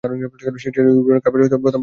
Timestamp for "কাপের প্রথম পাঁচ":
1.23-1.73